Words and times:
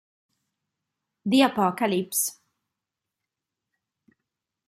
The 1.27 1.43
Apocalypse 1.43 2.41